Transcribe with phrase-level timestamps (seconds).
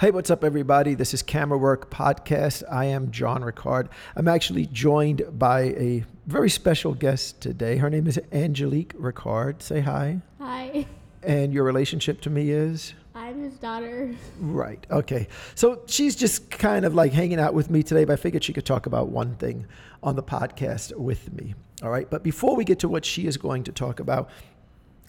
[0.00, 0.94] Hey, what's up, everybody?
[0.94, 2.62] This is Camera Work Podcast.
[2.70, 3.88] I am John Ricard.
[4.14, 7.78] I'm actually joined by a very special guest today.
[7.78, 9.60] Her name is Angelique Ricard.
[9.60, 10.20] Say hi.
[10.38, 10.86] Hi,
[11.24, 12.94] And your relationship to me is?
[13.16, 14.14] I'm his daughter.
[14.38, 14.86] Right.
[14.88, 15.26] Okay.
[15.56, 18.52] So she's just kind of like hanging out with me today, but I figured she
[18.52, 19.66] could talk about one thing
[20.04, 21.56] on the podcast with me.
[21.82, 22.08] All right.
[22.08, 24.30] But before we get to what she is going to talk about,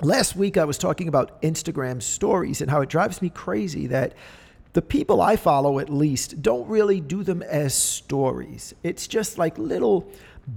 [0.01, 4.15] last week I was talking about Instagram stories and how it drives me crazy that
[4.73, 8.73] the people I follow, at least, don't really do them as stories.
[8.83, 10.07] It's just like little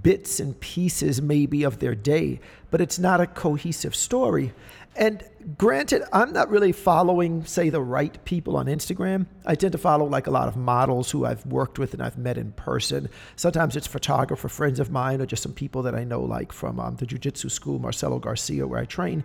[0.02, 4.52] bits and pieces, maybe, of their day, but it's not a cohesive story.
[4.94, 5.24] And
[5.56, 9.26] granted, I'm not really following, say, the right people on Instagram.
[9.46, 12.18] I tend to follow like a lot of models who I've worked with and I've
[12.18, 13.08] met in person.
[13.36, 16.78] Sometimes it's photographer friends of mine or just some people that I know, like from
[16.78, 19.24] um, the Jiu Jitsu school, Marcelo Garcia, where I train.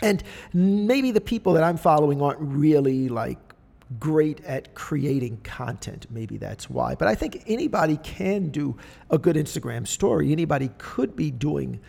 [0.00, 0.22] And
[0.54, 3.38] maybe the people that I'm following aren't really like
[3.98, 6.06] great at creating content.
[6.10, 6.94] Maybe that's why.
[6.94, 8.76] But I think anybody can do
[9.10, 10.32] a good Instagram story.
[10.32, 11.80] Anybody could be doing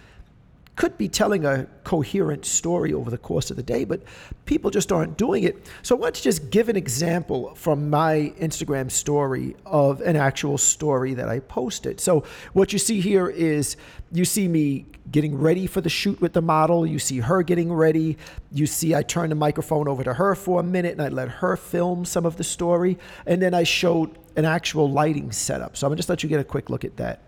[0.76, 4.02] could be telling a coherent story over the course of the day, but
[4.46, 5.70] people just aren't doing it.
[5.84, 10.58] So I want to just give an example from my Instagram story of an actual
[10.58, 12.00] story that I posted.
[12.00, 13.78] So what you see here is
[14.12, 16.88] you see me getting ready for the shoot with the model.
[16.88, 18.18] You see her getting ready.
[18.52, 21.30] You see I turn the microphone over to her for a minute and I let
[21.30, 22.98] her film some of the story.
[23.26, 25.78] And then I showed an actual lighting setup.
[25.78, 27.20] So I'm gonna just let you get a quick look at that.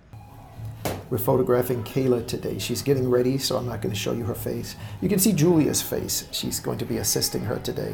[1.12, 2.58] We're photographing Kayla today.
[2.58, 4.76] She's getting ready, so I'm not going to show you her face.
[5.02, 6.28] You can see Julia's face.
[6.32, 7.94] She's going to be assisting her today.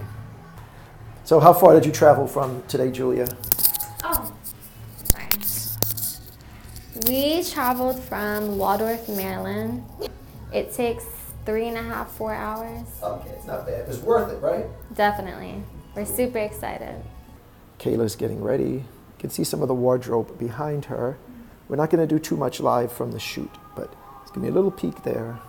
[1.26, 3.28] So, how far did you travel from today, Julia?
[4.06, 4.34] Oh,
[5.04, 5.28] sorry.
[7.06, 9.84] We traveled from Waldorf, Maryland.
[10.54, 11.06] It takes
[11.46, 12.88] three and a half, four hours.
[13.04, 13.90] Okay, it's not bad.
[13.90, 14.66] It's worth it, right?
[14.96, 15.62] Definitely.
[15.96, 16.96] We're super excited.
[17.78, 18.64] Kayla's getting ready.
[18.64, 18.86] You
[19.20, 21.18] can see some of the wardrobe behind her.
[21.72, 24.48] We're not going to do too much live from the shoot, but it's going to
[24.48, 25.40] be a little peek there.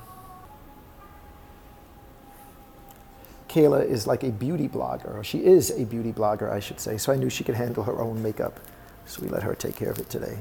[3.48, 6.96] Kayla is like a beauty blogger, or she is a beauty blogger, I should say,
[6.96, 8.60] so I knew she could handle her own makeup,
[9.04, 10.38] so we let her take care of it today.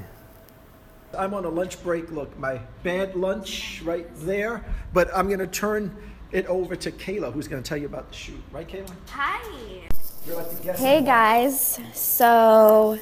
[1.18, 2.12] I'm on a lunch break.
[2.12, 5.96] Look, my bad lunch right there, but I'm going to turn
[6.30, 8.40] it over to Kayla, who's going to tell you about the shoot.
[8.52, 8.88] Right, Kayla?
[9.08, 9.88] Hi.
[10.28, 10.78] You're like the guest.
[10.80, 13.00] Hey guys, so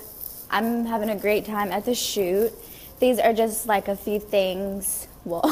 [0.50, 2.54] I'm having a great time at the shoot.
[3.00, 5.42] These are just like a few things, well,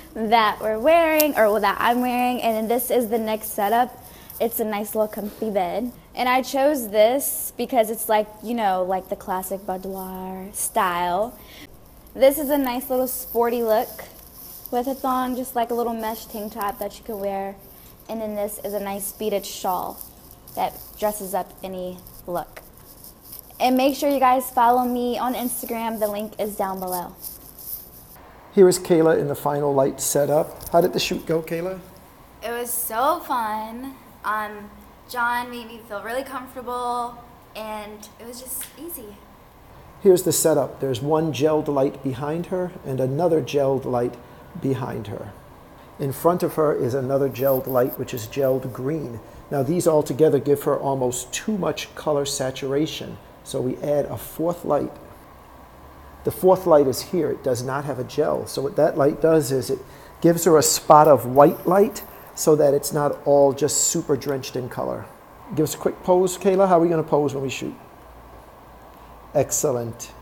[0.14, 4.04] that we're wearing or that I'm wearing, and then this is the next setup.
[4.38, 5.92] It's a nice little comfy bed.
[6.14, 11.38] And I chose this because it's like, you know, like the classic boudoir style.
[12.14, 14.04] This is a nice little sporty look
[14.70, 17.56] with a thong, just like a little mesh tank top that you can wear.
[18.08, 20.00] And then this is a nice beaded shawl
[20.54, 22.59] that dresses up any look.
[23.60, 25.98] And make sure you guys follow me on Instagram.
[26.00, 27.14] The link is down below.
[28.54, 30.70] Here is Kayla in the final light setup.
[30.70, 31.78] How did the shoot go, Kayla?
[32.42, 33.94] It was so fun.
[34.24, 34.70] Um,
[35.10, 37.22] John made me feel really comfortable,
[37.54, 39.16] and it was just easy.
[40.00, 40.80] Here's the setup.
[40.80, 44.16] There's one gelled light behind her and another gelled light
[44.62, 45.34] behind her.
[45.98, 49.20] In front of her is another gelled light, which is gelled green.
[49.50, 53.18] Now, these all together give her almost too much color saturation,
[53.50, 54.92] so we add a fourth light.
[56.22, 57.30] The fourth light is here.
[57.30, 58.46] It does not have a gel.
[58.46, 59.80] So, what that light does is it
[60.20, 62.04] gives her a spot of white light
[62.36, 65.04] so that it's not all just super drenched in color.
[65.56, 66.68] Give us a quick pose, Kayla.
[66.68, 67.74] How are we going to pose when we shoot?
[69.34, 70.12] Excellent.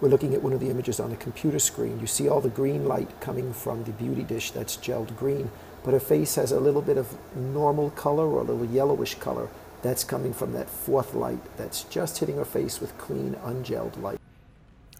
[0.00, 1.98] We're looking at one of the images on the computer screen.
[1.98, 5.50] You see all the green light coming from the beauty dish that's gelled green,
[5.82, 9.48] but her face has a little bit of normal color or a little yellowish color.
[9.82, 14.18] That's coming from that fourth light that's just hitting her face with clean, ungelled light.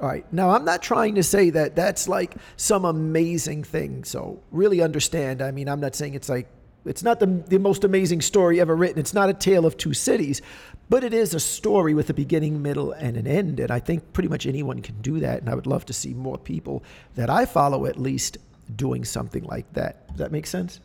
[0.00, 0.24] All right.
[0.32, 4.04] Now, I'm not trying to say that that's like some amazing thing.
[4.04, 5.42] So, really understand.
[5.42, 6.48] I mean, I'm not saying it's like,
[6.84, 8.98] it's not the, the most amazing story ever written.
[8.98, 10.40] It's not a tale of two cities,
[10.88, 13.58] but it is a story with a beginning, middle, and an end.
[13.58, 15.40] And I think pretty much anyone can do that.
[15.40, 16.84] And I would love to see more people
[17.16, 18.38] that I follow at least
[18.76, 20.06] doing something like that.
[20.08, 20.80] Does that make sense?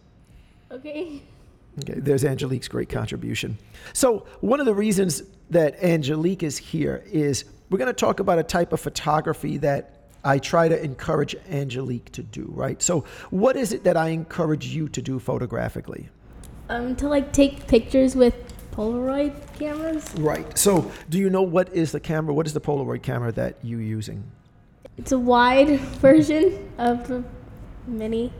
[0.71, 1.21] Okay.
[1.79, 3.57] Okay, there's Angelique's great contribution.
[3.93, 8.37] So, one of the reasons that Angelique is here is we're going to talk about
[8.37, 12.81] a type of photography that I try to encourage Angelique to do, right?
[12.81, 16.09] So, what is it that I encourage you to do photographically?
[16.69, 18.35] Um, to like take pictures with
[18.71, 20.13] Polaroid cameras.
[20.15, 20.57] Right.
[20.57, 22.33] So, do you know what is the camera?
[22.33, 24.23] What is the Polaroid camera that you're using?
[24.97, 27.23] It's a wide version of the
[27.87, 28.31] mini.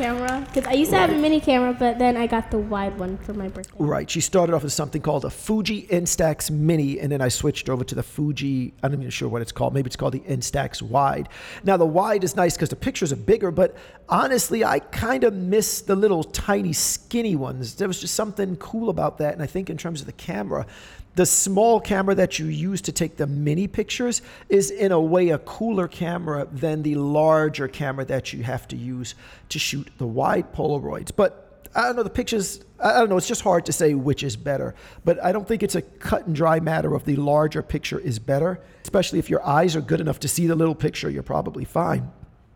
[0.00, 2.98] Camera because I used to have a mini camera, but then I got the wide
[2.98, 3.74] one for my birthday.
[3.78, 4.08] Right.
[4.08, 7.84] She started off with something called a Fuji Instax Mini, and then I switched over
[7.84, 8.72] to the Fuji.
[8.82, 9.74] I'm not even sure what it's called.
[9.74, 11.28] Maybe it's called the Instax Wide.
[11.64, 13.76] Now the wide is nice because the pictures are bigger, but
[14.08, 17.74] honestly, I kind of miss the little tiny skinny ones.
[17.74, 20.66] There was just something cool about that, and I think in terms of the camera,
[21.16, 25.30] the small camera that you use to take the mini pictures is in a way
[25.30, 29.14] a cooler camera than the larger camera that you have to use
[29.48, 31.10] to shoot the wide Polaroids.
[31.14, 34.22] But I don't know, the pictures, I don't know, it's just hard to say which
[34.22, 34.74] is better.
[35.04, 38.18] But I don't think it's a cut and dry matter of the larger picture is
[38.18, 41.64] better, especially if your eyes are good enough to see the little picture, you're probably
[41.64, 42.10] fine.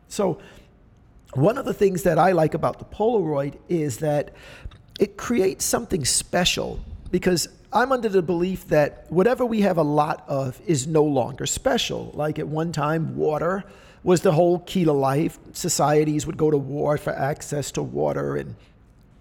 [0.08, 0.38] So,
[1.34, 4.32] one of the things that I like about the Polaroid is that
[5.00, 6.78] it creates something special
[7.10, 11.44] because I'm under the belief that whatever we have a lot of is no longer
[11.44, 12.12] special.
[12.14, 13.64] Like at one time, water
[14.04, 15.40] was the whole key to life.
[15.52, 18.54] Societies would go to war for access to water, and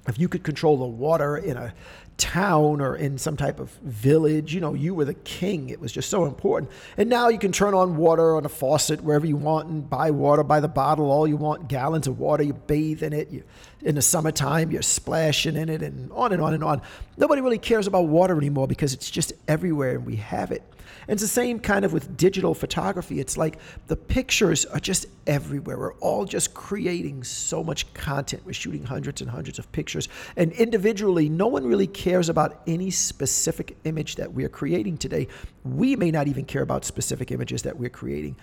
[0.08, 1.74] if you could control the water in a
[2.18, 5.70] town or in some type of village, you know, you were the king.
[5.70, 6.72] It was just so important.
[6.98, 10.12] And now you can turn on water on a faucet wherever you want and buy
[10.12, 13.30] water by the bottle, all you want, gallons of water, you bathe in it.
[13.30, 13.44] You,
[13.82, 16.82] in the summertime, you're splashing in it and on and on and on.
[17.18, 20.64] Nobody really cares about water anymore because it's just everywhere and we have it.
[21.08, 23.20] And it's the same kind of with digital photography.
[23.20, 25.78] It's like the pictures are just everywhere.
[25.78, 28.44] We're all just creating so much content.
[28.46, 30.10] We're shooting hundreds and hundreds of pictures.
[30.36, 35.28] And individually, no one really cares about any specific image that we're creating today.
[35.64, 38.36] We may not even care about specific images that we're creating.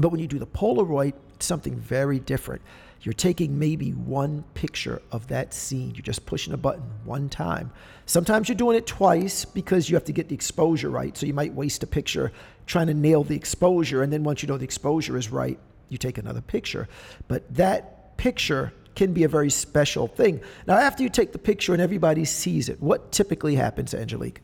[0.00, 2.62] But when you do the Polaroid, it's something very different.
[3.02, 5.94] You're taking maybe one picture of that scene.
[5.94, 7.70] You're just pushing a button one time.
[8.04, 11.16] Sometimes you're doing it twice because you have to get the exposure right.
[11.16, 12.30] So you might waste a picture
[12.66, 14.02] trying to nail the exposure.
[14.02, 15.58] And then once you know the exposure is right,
[15.88, 16.88] you take another picture.
[17.26, 20.42] But that picture can be a very special thing.
[20.66, 24.42] Now, after you take the picture and everybody sees it, what typically happens, Angelique?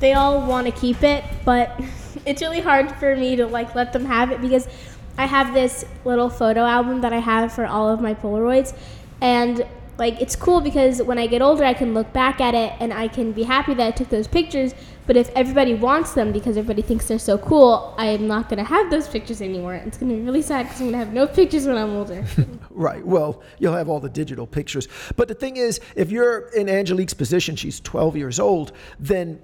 [0.00, 1.80] They all want to keep it, but
[2.26, 4.68] it's really hard for me to like let them have it because
[5.16, 8.74] I have this little photo album that I have for all of my Polaroids,
[9.20, 9.64] and
[9.98, 12.92] like it's cool because when I get older, I can look back at it and
[12.92, 14.74] I can be happy that I took those pictures.
[15.06, 18.90] But if everybody wants them because everybody thinks they're so cool, I'm not gonna have
[18.90, 19.74] those pictures anymore.
[19.74, 22.24] It's gonna be really sad because I'm gonna have no pictures when I'm older.
[22.70, 23.04] right.
[23.04, 24.88] Well, you'll have all the digital pictures.
[25.16, 29.42] But the thing is, if you're in Angelique's position, she's 12 years old, then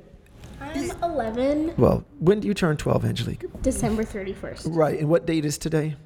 [0.77, 1.75] I'm 11.
[1.77, 3.45] Well, when do you turn 12, Angelique?
[3.63, 4.69] December 31st.
[4.71, 4.99] Right.
[4.99, 5.97] And what date is today?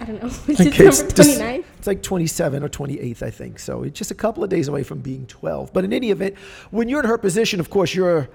[0.00, 0.28] I don't know.
[0.48, 1.64] In case- December just- 29th.
[1.78, 3.58] It's like 27 or 28th, I think.
[3.58, 5.72] So it's just a couple of days away from being 12.
[5.72, 6.36] But in any event,
[6.70, 8.28] when you're in her position, of course, you're,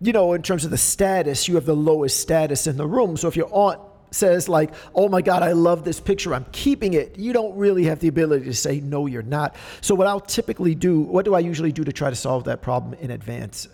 [0.00, 3.16] you know, in terms of the status, you have the lowest status in the room.
[3.16, 6.34] So if your aunt says like, "Oh my God, I love this picture.
[6.34, 9.56] I'm keeping it." You don't really have the ability to say no, you're not.
[9.80, 12.60] So what I'll typically do, what do I usually do to try to solve that
[12.62, 13.68] problem in advance?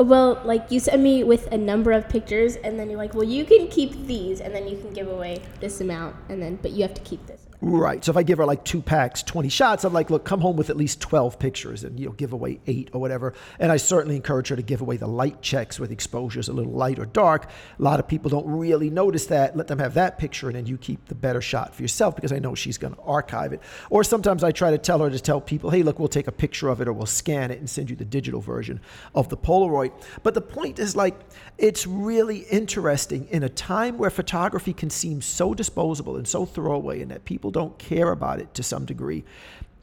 [0.00, 3.24] Well, like you send me with a number of pictures, and then you're like, well,
[3.24, 6.70] you can keep these, and then you can give away this amount, and then, but
[6.70, 7.39] you have to keep this.
[7.62, 8.02] Right.
[8.02, 10.56] So if I give her like two packs, 20 shots, I'm like, look, come home
[10.56, 13.34] with at least 12 pictures and, you know, give away eight or whatever.
[13.58, 16.54] And I certainly encourage her to give away the light checks where with exposures a
[16.54, 17.50] little light or dark.
[17.78, 19.56] A lot of people don't really notice that.
[19.58, 22.32] Let them have that picture and then you keep the better shot for yourself because
[22.32, 23.60] I know she's going to archive it.
[23.90, 26.32] Or sometimes I try to tell her to tell people, hey, look, we'll take a
[26.32, 28.80] picture of it or we'll scan it and send you the digital version
[29.14, 29.92] of the Polaroid.
[30.22, 31.18] But the point is like,
[31.58, 37.02] it's really interesting in a time where photography can seem so disposable and so throwaway
[37.02, 39.24] and that people don't care about it to some degree.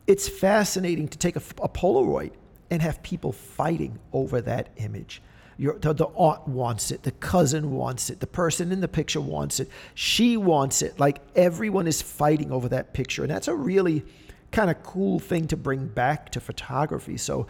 [0.05, 2.31] It's fascinating to take a, a Polaroid
[2.69, 5.21] and have people fighting over that image.
[5.57, 9.21] Your, the, the aunt wants it, the cousin wants it, the person in the picture
[9.21, 10.99] wants it, she wants it.
[10.99, 13.23] Like everyone is fighting over that picture.
[13.23, 14.05] And that's a really
[14.51, 17.17] kind of cool thing to bring back to photography.
[17.17, 17.47] So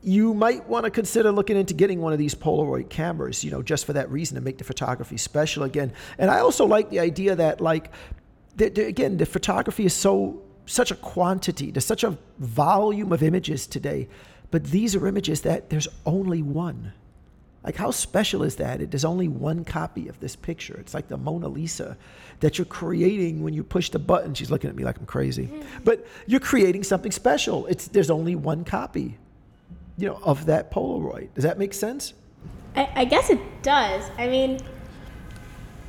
[0.00, 3.62] you might want to consider looking into getting one of these Polaroid cameras, you know,
[3.62, 5.92] just for that reason to make the photography special again.
[6.18, 7.90] And I also like the idea that, like,
[8.58, 13.22] the, the- again, the photography is so such a quantity, there's such a volume of
[13.22, 14.06] images today,
[14.50, 16.92] but these are images that there's only one.
[17.64, 18.80] Like, how special is that?
[18.80, 20.76] It, there's only one copy of this picture.
[20.78, 21.96] It's like the Mona Lisa
[22.40, 24.34] that you're creating when you push the button.
[24.34, 25.64] She's looking at me like I'm crazy, mm.
[25.84, 27.66] but you're creating something special.
[27.66, 29.18] It's there's only one copy,
[29.96, 31.28] you know, of that Polaroid.
[31.34, 32.14] Does that make sense?
[32.76, 34.08] I, I guess it does.
[34.18, 34.60] I mean,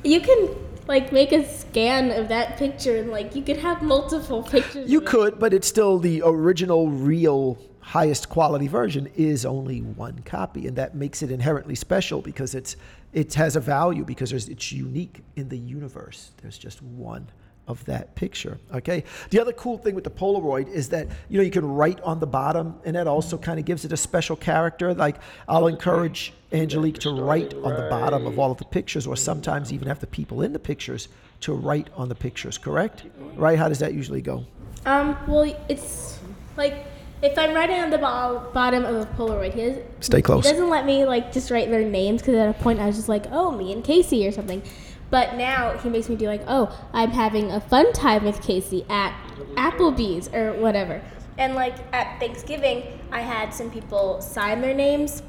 [0.02, 0.48] you can
[0.86, 4.90] like make a scan of that picture, and like you could have multiple pictures.
[4.90, 10.66] You could, but it's still the original, real, highest quality version is only one copy,
[10.66, 12.76] and that makes it inherently special because it's
[13.12, 16.30] it has a value because it's unique in the universe.
[16.40, 17.28] There's just one
[17.68, 18.58] of that picture.
[18.74, 19.04] Okay.
[19.30, 22.20] The other cool thing with the Polaroid is that you know you can write on
[22.20, 24.92] the bottom, and that also kind of gives it a special character.
[24.94, 25.16] Like
[25.48, 29.72] I'll encourage Angelique to write on the bottom of all of the pictures, or sometimes
[29.72, 31.08] even have the people in the pictures
[31.40, 32.58] to write on the pictures.
[32.58, 33.04] Correct?
[33.36, 33.58] Right?
[33.58, 34.44] How does that usually go?
[34.86, 36.18] Um, well, it's
[36.56, 36.86] like
[37.22, 40.44] if I'm writing on the bo- bottom of a Polaroid, he, does, Stay close.
[40.46, 42.96] he doesn't let me like just write their names because at a point I was
[42.96, 44.62] just like, oh, me and Casey or something.
[45.10, 48.86] But now he makes me do like, oh, I'm having a fun time with Casey
[48.88, 49.12] at
[49.54, 51.02] Applebee's or whatever.
[51.36, 55.22] And like at Thanksgiving, I had some people sign their names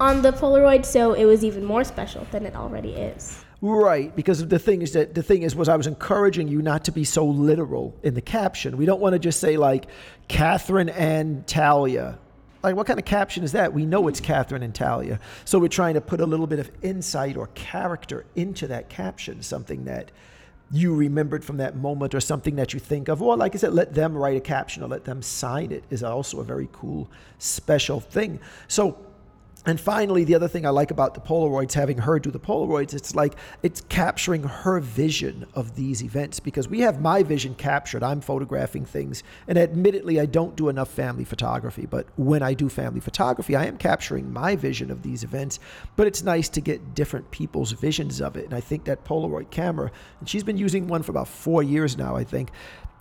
[0.00, 3.44] on the Polaroid, so it was even more special than it already is.
[3.62, 6.84] Right, because the thing is that the thing is was I was encouraging you not
[6.84, 8.76] to be so literal in the caption.
[8.76, 9.86] We don't want to just say like
[10.28, 12.18] Catherine and Talia.
[12.66, 13.72] Like what kind of caption is that?
[13.72, 15.20] We know it's Catherine and Talia.
[15.44, 19.40] So we're trying to put a little bit of insight or character into that caption,
[19.40, 20.10] something that
[20.72, 23.22] you remembered from that moment or something that you think of.
[23.22, 26.02] Or like I said, let them write a caption or let them sign it is
[26.02, 27.08] also a very cool,
[27.38, 28.40] special thing.
[28.66, 28.98] So
[29.66, 32.94] and finally, the other thing I like about the Polaroids, having her do the Polaroids,
[32.94, 38.04] it's like it's capturing her vision of these events because we have my vision captured.
[38.04, 39.24] I'm photographing things.
[39.48, 43.66] And admittedly, I don't do enough family photography, but when I do family photography, I
[43.66, 45.58] am capturing my vision of these events.
[45.96, 48.44] But it's nice to get different people's visions of it.
[48.44, 51.96] And I think that Polaroid camera, and she's been using one for about four years
[51.98, 52.52] now, I think,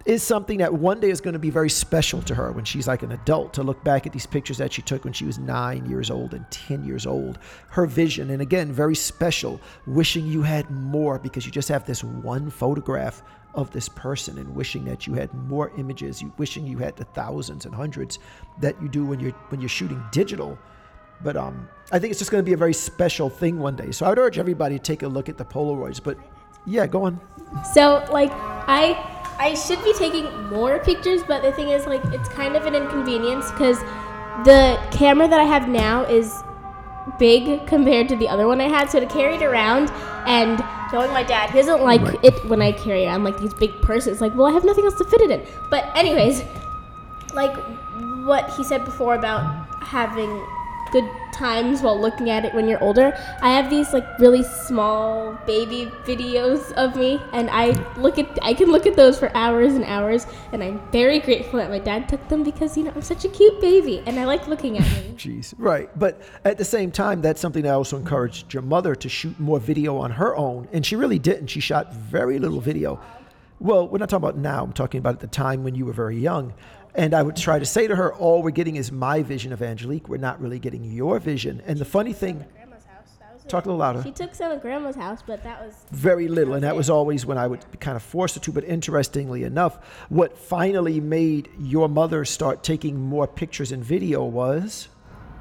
[0.06, 2.88] is something that one day is going to be very special to her when she's
[2.88, 5.40] like an adult to look back at these pictures that she took when she was
[5.40, 7.40] nine years old and 10 years old.
[7.70, 12.04] Her vision, and again, very special, wishing you had more because you just have this
[12.04, 13.24] one photograph
[13.56, 17.06] of this person and wishing that you had more images, you wishing you had the
[17.06, 18.20] thousands and hundreds
[18.60, 20.58] that you do when you're when you're shooting digital.
[21.24, 23.92] But um, I think it's just going to be a very special thing one day.
[23.92, 26.04] So I would urge everybody to take a look at the Polaroids.
[26.04, 26.18] But
[26.66, 27.20] yeah, go on.
[27.74, 32.30] So like I I should be taking more pictures, but the thing is like it's
[32.30, 33.78] kind of an inconvenience because
[34.46, 36.44] the camera that I have now is
[37.20, 38.90] big compared to the other one I had.
[38.90, 39.92] So to carry it around
[40.26, 42.20] and knowing my dad, he doesn't like Right.
[42.24, 44.22] it when I carry around like these big purses.
[44.22, 45.46] Like, well, I have nothing else to fit it in.
[45.70, 46.44] But anyways,
[47.34, 47.56] like
[48.26, 49.44] what he said before about
[49.82, 50.30] having
[50.96, 53.14] good times while looking at it when you're older.
[53.42, 58.54] I have these like really small baby videos of me and I look at I
[58.54, 62.08] can look at those for hours and hours and I'm very grateful that my dad
[62.08, 64.84] took them because you know I'm such a cute baby and I like looking at
[64.84, 65.16] me.
[65.18, 65.54] Jeez.
[65.58, 65.90] Right.
[66.00, 69.60] But at the same time, that's something I also encouraged your mother to shoot more
[69.60, 70.70] video on her own.
[70.72, 71.48] And she really didn't.
[71.48, 73.02] She shot very little video.
[73.60, 74.64] Well, we're not talking about now.
[74.64, 76.54] I'm talking about at the time when you were very young.
[76.98, 79.62] And I would try to say to her, all we're getting is my vision of
[79.62, 80.08] Angelique.
[80.08, 81.62] We're not really getting your vision.
[81.66, 83.10] And the funny thing, Grandma's house.
[83.20, 84.02] That was talk a little louder.
[84.02, 87.26] She took some at grandma's house, but that was very little, and that was always
[87.26, 88.52] when I would kind of force her to.
[88.52, 94.88] But interestingly enough, what finally made your mother start taking more pictures and video was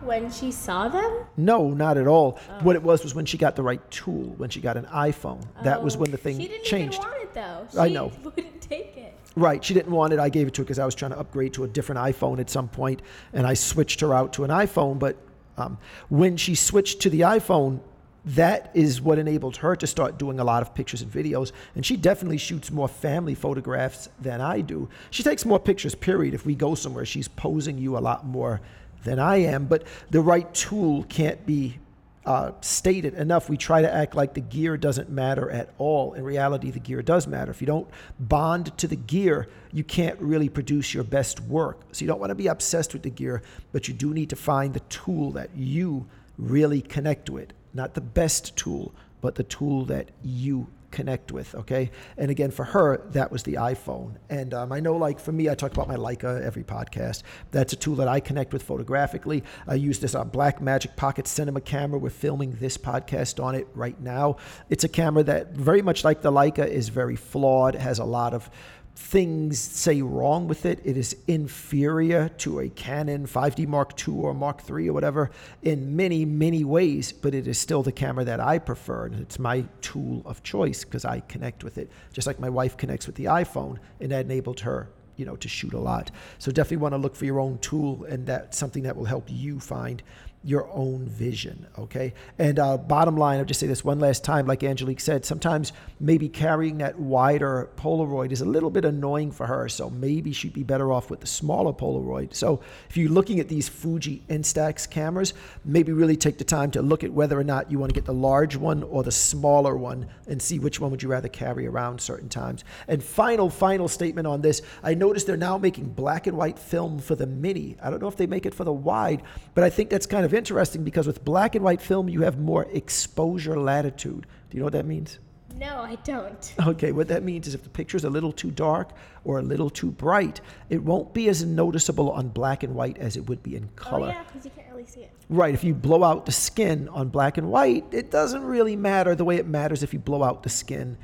[0.00, 1.24] when she saw them.
[1.36, 2.38] no, not at all.
[2.50, 2.64] Oh.
[2.64, 5.42] What it was was when she got the right tool, when she got an iPhone.
[5.62, 6.20] That was Oh, when the oh.
[6.20, 6.98] thing she didn't changed.
[6.98, 7.66] Even want it though.
[7.72, 8.12] She I know.
[8.24, 9.14] Wouldn't take it.
[9.36, 9.64] Right.
[9.64, 10.20] She didn't want it.
[10.20, 12.38] I gave it to her because I was trying to upgrade to a different iPhone
[12.38, 14.98] at some point, and I switched her out to an iPhone.
[14.98, 15.16] But
[15.56, 17.80] um, when she switched to the iPhone,
[18.26, 21.52] that is what enabled her to start doing a lot of pictures and videos.
[21.74, 24.88] And she definitely shoots more family photographs than I do.
[25.10, 26.32] She takes more pictures, period.
[26.32, 28.60] If we go somewhere, she's posing you a lot more
[29.02, 29.66] than I am.
[29.66, 31.78] But the right tool can't be
[32.26, 33.48] uh, stated enough.
[33.48, 36.14] We try to act like the gear doesn't matter at all.
[36.14, 37.50] In reality, the gear does matter.
[37.50, 37.88] If you don't
[38.18, 41.80] bond to the gear, you can't really produce your best work.
[41.92, 44.36] So you don't want to be obsessed with the gear, but you do need to
[44.36, 46.06] find the tool that you
[46.38, 47.52] really connect with.
[47.74, 51.54] Not the best tool, but the tool that you connect with.
[51.54, 51.90] Okay.
[52.16, 54.16] And again, for her, that was the iPhone.
[54.30, 57.22] And um, I know, like for me, I talk about my Leica every podcast.
[57.50, 59.42] That's a tool that I connect with photographically.
[59.66, 61.98] I use this uh, Black Magic Pocket Cinema camera.
[61.98, 64.36] We're filming this podcast on it right now.
[64.70, 67.74] It's a camera that, very much like the Leica, is very flawed.
[67.74, 68.48] Has a lot of
[68.96, 70.80] things say wrong with it.
[70.84, 75.30] It is inferior to a Canon 5D Mark II or Mark III or whatever
[75.62, 79.06] in many, many ways, but it is still the camera that I prefer.
[79.06, 82.76] And it's my tool of choice because I connect with it, just like my wife
[82.76, 84.88] connects with the iPhone, and that enabled her.
[85.16, 86.10] You know, to shoot a lot.
[86.40, 89.28] So definitely want to look for your own tool, and that's something that will help
[89.28, 90.02] you find
[90.44, 91.66] your own vision.
[91.78, 92.12] Okay.
[92.38, 95.72] And uh, bottom line, I'll just say this one last time, like Angelique said, sometimes
[95.98, 99.68] maybe carrying that wider Polaroid is a little bit annoying for her.
[99.70, 102.34] So maybe she'd be better off with the smaller Polaroid.
[102.34, 102.60] So
[102.90, 105.32] if you're looking at these Fuji Instax cameras,
[105.64, 108.04] maybe really take the time to look at whether or not you want to get
[108.04, 111.66] the large one or the smaller one and see which one would you rather carry
[111.66, 112.64] around certain times.
[112.86, 114.60] And final, final statement on this.
[114.82, 117.76] I noticed they're now making black and white film for the mini.
[117.82, 119.22] I don't know if they make it for the wide,
[119.54, 122.38] but I think that's kind of interesting because with black and white film, you have
[122.38, 124.26] more exposure latitude.
[124.50, 125.18] Do you know what that means?
[125.56, 126.54] No, I don't.
[126.66, 128.90] Okay, what that means is if the picture's a little too dark
[129.24, 133.16] or a little too bright, it won't be as noticeable on black and white as
[133.16, 134.06] it would be in oh, color.
[134.06, 135.12] Oh yeah, because you can't really see it.
[135.28, 139.14] Right, if you blow out the skin on black and white, it doesn't really matter
[139.14, 140.96] the way it matters if you blow out the skin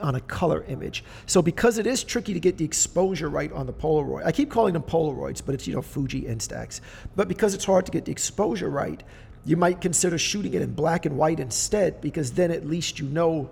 [0.00, 1.04] on a color image.
[1.26, 4.50] So because it is tricky to get the exposure right on the Polaroid, I keep
[4.50, 6.80] calling them Polaroids, but it's you know Fuji Instax.
[7.16, 9.02] But because it's hard to get the exposure right,
[9.44, 13.06] you might consider shooting it in black and white instead because then at least you
[13.06, 13.50] know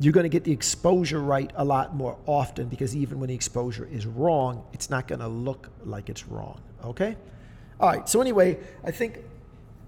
[0.00, 3.34] you're going to get the exposure right a lot more often because even when the
[3.34, 6.60] exposure is wrong, it's not going to look like it's wrong.
[6.84, 7.16] Okay?
[7.78, 8.08] All right.
[8.08, 9.18] So anyway, I think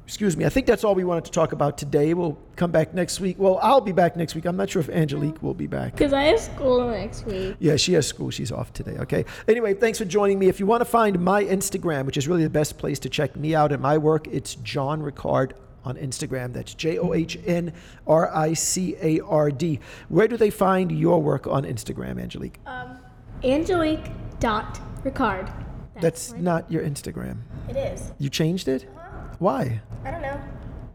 [0.06, 2.14] excuse me, I think that's all we wanted to talk about today.
[2.14, 3.40] We'll come back next week.
[3.40, 4.44] Well, I'll be back next week.
[4.44, 5.92] I'm not sure if Angelique will be back.
[5.92, 7.56] Because I have school next week.
[7.58, 8.30] Yeah, she has school.
[8.30, 8.96] She's off today.
[8.98, 9.24] Okay.
[9.48, 10.46] Anyway, thanks for joining me.
[10.46, 13.34] If you want to find my Instagram, which is really the best place to check
[13.34, 15.52] me out and my work, it's John Ricard
[15.84, 16.52] on Instagram.
[16.52, 17.72] That's J O H N
[18.06, 19.80] R I C A R D.
[20.08, 22.60] Where do they find your work on Instagram, Angelique?
[22.64, 22.98] Um,
[23.42, 24.06] Angelique
[24.38, 25.52] dot Ricard.
[26.00, 27.38] That's not your Instagram.
[27.68, 28.12] It is.
[28.18, 28.88] You changed it?
[29.38, 29.80] Why?
[30.04, 30.40] I don't know.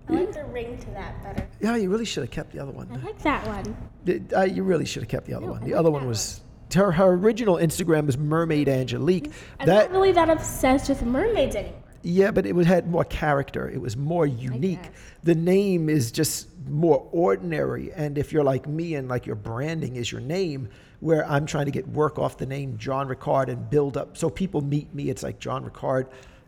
[0.09, 1.47] I like the ring to that better.
[1.61, 2.89] Yeah, you really should have kept the other one.
[2.91, 3.75] I like that one.
[4.05, 5.61] Th- uh, you really should have kept the other No, one.
[5.61, 6.41] I The like other that one was
[6.73, 9.31] her, her original Instagram was Mermaid Angelique.
[9.59, 11.77] I'm That not really that obsessed with mermaids anymore.
[12.03, 13.69] Yeah, but it was, had more character.
[13.69, 14.81] It was more unique.
[14.81, 14.91] guess.
[15.23, 17.93] The name is just more ordinary.
[17.93, 20.69] And if you're like me and like your branding is your name,
[20.99, 24.29] where I'm trying to get work off the name John Ricard and build up, so
[24.31, 26.07] people meet me, it's like John Ricard.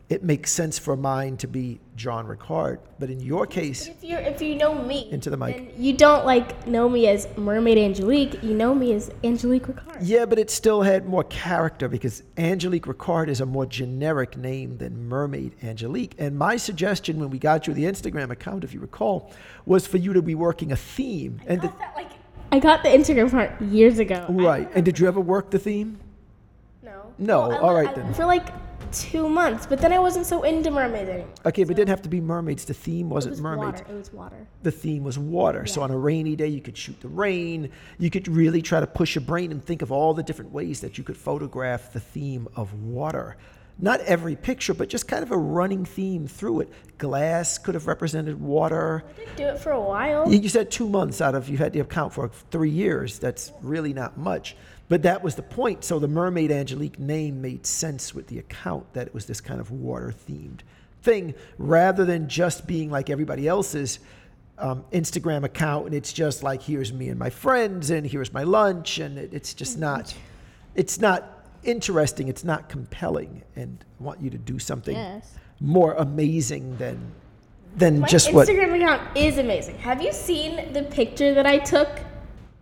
[0.09, 2.79] It makes sense for mine to be John Ricard.
[2.99, 5.55] But in your case, If you if you know me, Into the mic.
[5.73, 8.43] then you don't like know me as Mermaid Angelique.
[8.43, 9.97] You know me as Angelique Ricard.
[10.01, 14.77] yeah, but it still had more character because Angelique Ricard is a more generic name
[14.77, 16.15] than Mermaid Angelique.
[16.19, 19.31] And my suggestion when we got you the Instagram account, if you recall,
[19.65, 21.39] was for you to be working a theme.
[21.47, 22.09] And the, that, like,
[22.51, 24.25] I got the Instagram part years ago.
[24.29, 24.69] Right.
[24.75, 25.97] And did you ever work the theme?
[26.83, 27.13] No.
[27.17, 27.51] No.
[27.51, 28.13] I- All right I- then.
[28.13, 28.49] For like
[28.93, 31.33] two months, but then I wasn't so into mermaids anymore.
[31.45, 32.65] Okay, but it didn't have to be mermaids.
[32.65, 33.81] The theme wasn't it was mermaids.
[33.81, 33.93] water.
[33.93, 34.47] It was water.
[34.63, 35.65] The theme was water.
[35.65, 37.69] So on a rainy day, you could shoot the rain.
[37.97, 40.81] You could really try to push your brain and think of all the different ways
[40.81, 43.37] that you could photograph the theme of water.
[43.79, 46.69] Not every picture, but just kind of a running theme through it.
[46.99, 49.03] Glass could have represented water.
[49.15, 50.31] I did do it for a while.
[50.31, 53.17] You you said two months out of you had to account for three years.
[53.17, 54.55] That's really not much.
[54.89, 55.83] But that was the point.
[55.83, 59.59] So the Mermaid Angelique name made sense with the account that it was this kind
[59.59, 60.59] of water themed
[61.01, 63.99] thing rather than just being like everybody else's
[64.57, 68.43] um, Instagram account and it's just like here's me and my friends and here's my
[68.43, 70.13] lunch and it, it's just not
[70.75, 75.33] it's not interesting it's not compelling and I want you to do something Yes.
[75.59, 77.11] more amazing than
[77.75, 79.79] than My just what Instagram account is amazing.
[79.79, 81.89] Have you seen the picture that I took?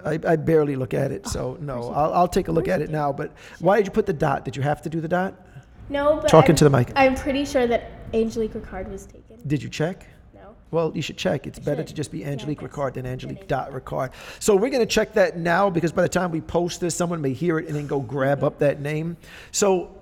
[0.05, 1.89] I, I barely look at it, so no.
[1.91, 3.11] I'll, I'll take a look at it now.
[3.11, 4.45] But why did you put the dot?
[4.45, 5.33] Did you have to do the dot?
[5.89, 6.91] No, but Talk I'm, into the mic.
[6.95, 9.37] I'm pretty sure that Angelique Ricard was taken.
[9.47, 10.07] Did you check?
[10.33, 10.55] No.
[10.71, 11.47] Well, you should check.
[11.47, 11.87] It's better should.
[11.87, 12.75] to just be Angelique I guess.
[12.75, 14.11] Ricard than Angelique dot Ricard.
[14.39, 17.21] So we're going to check that now because by the time we post this, someone
[17.21, 19.17] may hear it and then go grab up that name.
[19.51, 20.00] So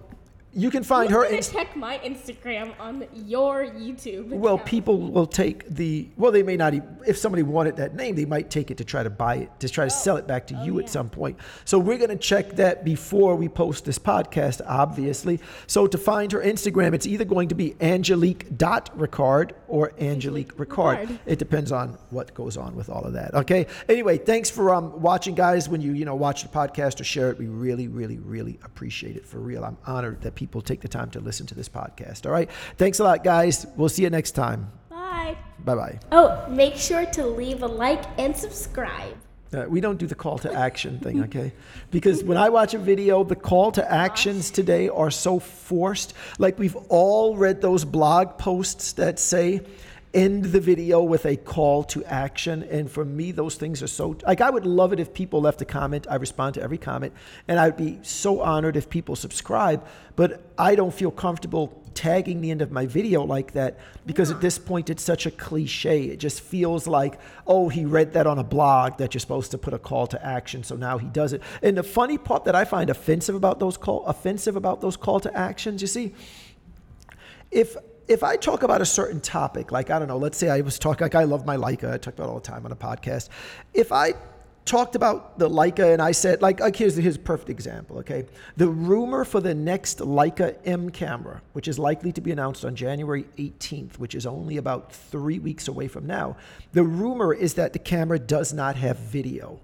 [0.53, 1.25] you can find her.
[1.25, 4.29] Inst- check my Instagram on your YouTube.
[4.29, 4.67] well, account?
[4.67, 6.09] people will take the.
[6.17, 6.73] Well, they may not.
[6.73, 9.59] e- If somebody wanted that name, they might take it to try to buy it,
[9.59, 9.97] to try to oh.
[9.97, 11.37] sell it back to oh, you at some point.
[11.65, 15.39] So we're going to check that before we post this podcast, obviously.
[15.67, 21.07] So to find her Instagram, it's either going to be Angelique.Ricard or Angelique Ricard.
[21.07, 21.19] Ricard.
[21.25, 23.33] It depends on what goes on with all of that.
[23.33, 23.67] Okay.
[23.87, 25.69] Anyway, thanks for um, watching, guys.
[25.69, 29.15] When you you know watch the podcast or share it, we really, really, really appreciate
[29.15, 29.63] it for real.
[29.63, 32.25] I'm honored that people take the time to listen to this podcast.
[32.25, 32.49] All right.
[32.77, 33.65] Thanks a lot, guys.
[33.77, 34.71] We'll see you next time.
[34.89, 35.37] Bye.
[35.63, 35.99] Bye bye.
[36.11, 39.15] Oh, make sure to leave a like and subscribe.
[39.51, 41.53] Uh, we don't do the call to action thing, okay?
[41.91, 46.13] Because when I watch a video, the call to actions today are so forced.
[46.37, 49.61] Like we've all read those blog posts that say,
[50.13, 52.63] end the video with a call to action.
[52.63, 55.61] And for me, those things are so, like, I would love it if people left
[55.61, 56.07] a comment.
[56.09, 57.13] I respond to every comment.
[57.47, 59.85] And I'd be so honored if people subscribe.
[60.15, 64.41] But I don't feel comfortable tagging the end of my video like that because at
[64.41, 66.05] this point it's such a cliche.
[66.05, 69.57] It just feels like, oh, he read that on a blog that you're supposed to
[69.57, 71.41] put a call to action, so now he does it.
[71.61, 75.19] And the funny part that I find offensive about those call offensive about those call
[75.21, 76.13] to actions, you see,
[77.51, 77.75] if
[78.07, 80.79] if I talk about a certain topic, like I don't know, let's say I was
[80.79, 82.75] talking like I love my Leica, I talk about it all the time on a
[82.75, 83.29] podcast.
[83.73, 84.13] If I
[84.69, 88.25] talked about the Leica and I said, like, like here's, here's perfect example, okay?
[88.55, 92.75] The rumor for the next Leica M camera, which is likely to be announced on
[92.75, 96.37] January 18th, which is only about three weeks away from now,
[96.71, 99.59] the rumor is that the camera does not have video.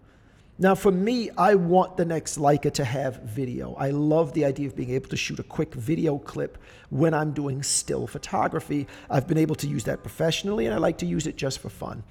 [0.58, 3.76] Now, for me, I want the next Leica to have video.
[3.76, 6.58] I love the idea of being able to shoot a quick video clip
[6.90, 8.88] when I'm doing still photography.
[9.10, 11.70] I've been able to use that professionally, and I like to use it just for
[11.70, 12.04] fun.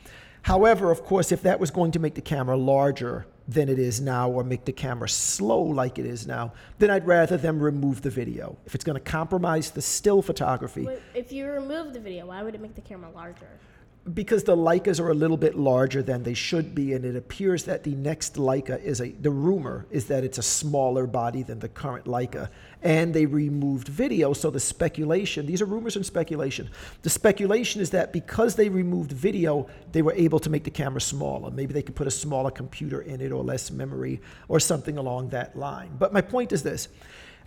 [0.45, 3.99] However, of course, if that was going to make the camera larger than it is
[3.99, 8.03] now or make the camera slow like it is now, then I'd rather them remove
[8.03, 8.59] the video.
[8.67, 12.43] If it's going to compromise the still photography, But if you remove the video, why
[12.43, 13.49] would it make the camera larger?
[14.13, 17.65] Because the Leicas are a little bit larger than they should be, and it appears
[17.65, 19.09] that the next Leica is a.
[19.09, 22.51] The rumor is that it's a smaller body than the current Leica,
[22.83, 24.35] and they removed video.
[24.35, 26.69] So the speculation, these are rumors and speculation.
[27.01, 31.01] The speculation is that because they removed video, they were able to make the camera
[31.01, 31.51] smaller.
[31.51, 35.31] Maybe they could put a smaller computer in it or less memory or something along
[35.31, 35.91] that line.
[35.99, 36.89] But my point is this.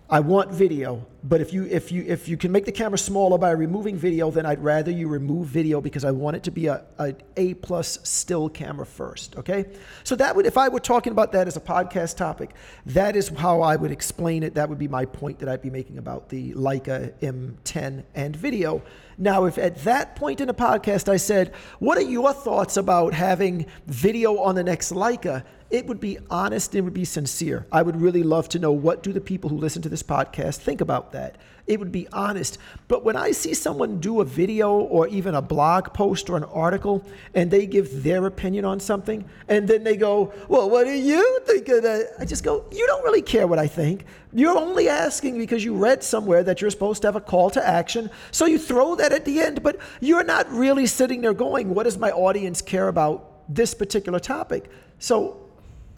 [0.10, 3.38] I want video, but if you if you if you can make the camera smaller
[3.38, 6.68] by removing video, then I'd rather you remove video because I want it to be
[6.68, 9.36] a, a A plus still camera first.
[9.36, 9.66] Okay,
[10.06, 12.52] so that would if I were talking about that as a podcast topic,
[12.86, 14.54] that is how I would explain it.
[14.56, 18.82] That would be my point that I'd be making about the Leica M10 and video.
[19.18, 23.14] Now, if at that point in a podcast I said, "What are your thoughts about
[23.14, 27.66] having video on the next Leica?" It would be honest and it would be sincere.
[27.72, 30.58] I would really love to know what do the people who listen to this podcast
[30.58, 31.38] think about that.
[31.66, 32.58] It would be honest.
[32.88, 36.46] But when I see someone do a video or even a blog post or an
[36.46, 40.94] article and they give their opinion on something and then they go, "Well, what do
[40.94, 44.06] you think of that?" I just go, "You don't really care what I think.
[44.32, 47.68] You're only asking because you read somewhere that you're supposed to have a call to
[47.68, 48.10] action.
[48.32, 51.84] So you throw that at the end, but you're not really sitting there going, "What
[51.84, 55.47] does my audience care about this particular topic?" So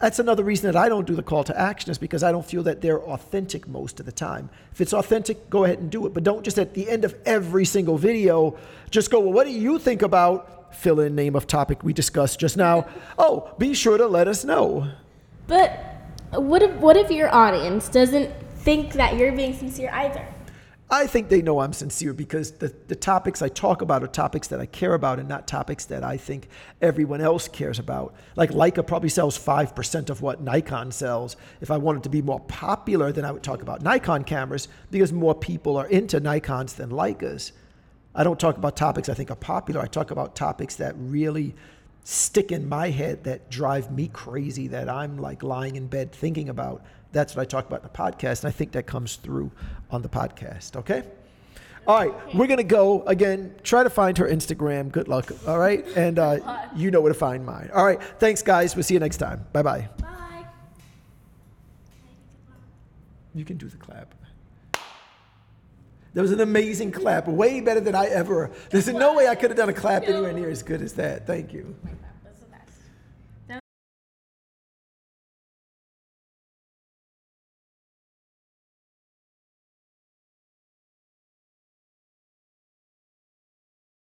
[0.00, 2.44] that's another reason that I don't do the call to action is because I don't
[2.44, 4.48] feel that they're authentic most of the time.
[4.72, 7.14] If it's authentic, go ahead and do it, but don't just at the end of
[7.26, 8.56] every single video
[8.90, 12.40] just go, "Well, what do you think about fill in name of topic we discussed
[12.40, 12.86] just now?"
[13.18, 14.88] oh, be sure to let us know.
[15.46, 15.78] But
[16.32, 20.26] what if what if your audience doesn't think that you're being sincere either?
[20.92, 24.48] I think they know I'm sincere because the, the topics I talk about are topics
[24.48, 26.48] that I care about and not topics that I think
[26.82, 28.14] everyone else cares about.
[28.34, 31.36] Like Leica probably sells 5% of what Nikon sells.
[31.60, 35.12] If I wanted to be more popular, then I would talk about Nikon cameras because
[35.12, 37.52] more people are into Nikons than Leicas.
[38.12, 39.80] I don't talk about topics I think are popular.
[39.80, 41.54] I talk about topics that really
[42.02, 46.48] stick in my head that drive me crazy that I'm like lying in bed thinking
[46.48, 46.82] about.
[47.12, 49.50] That's what I talk about in the podcast, and I think that comes through
[49.90, 50.76] on the podcast.
[50.76, 51.04] Okay.
[51.86, 53.54] All right, we're gonna go again.
[53.62, 54.92] Try to find her Instagram.
[54.92, 55.32] Good luck.
[55.46, 57.70] All right, and uh, you know where to find mine.
[57.74, 58.76] All right, thanks, guys.
[58.76, 59.46] We'll see you next time.
[59.52, 59.88] Bye bye.
[60.00, 60.44] Bye.
[63.34, 64.14] You can do the clap.
[66.12, 68.50] That was an amazing clap, way better than I ever.
[68.70, 71.26] There's no way I could have done a clap anywhere near as good as that.
[71.26, 71.76] Thank you.